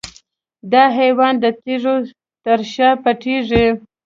[0.71, 1.95] دا حیوان د تیږو
[2.45, 3.67] تر شا پټیږي.